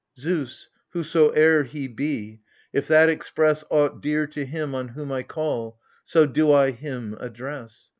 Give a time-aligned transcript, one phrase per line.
[0.17, 2.41] Zeus, whosoe'er he be,—
[2.73, 5.79] if that express Aught dear to him on whom I call—
[6.11, 7.89] So do I him address.